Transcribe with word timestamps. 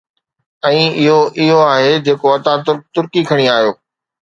۽ 0.69 0.77
اھو 0.99 1.17
اھو 1.39 1.59
آھي 1.73 1.91
جيڪو 2.05 2.27
اتا 2.35 2.53
ترڪ 2.65 2.79
ترڪي 2.93 3.21
کڻي 3.29 3.45
آيو. 3.57 3.71